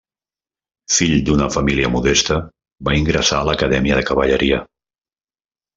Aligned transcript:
Fill 0.93 1.13
d'una 1.27 1.49
família 1.57 1.91
modesta, 1.97 2.39
va 2.89 2.97
ingressar 3.03 3.41
a 3.45 3.49
l'Acadèmia 3.51 4.01
de 4.03 4.09
Cavalleria. 4.13 4.63